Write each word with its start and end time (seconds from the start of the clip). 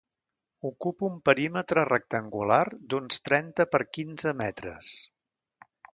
Ocupa 0.69 1.05
un 1.09 1.19
perímetre 1.29 1.83
rectangular 1.91 2.63
d'uns 2.95 3.21
trenta 3.29 3.69
per 3.75 3.83
quinze 3.99 4.37
metres. 4.41 4.95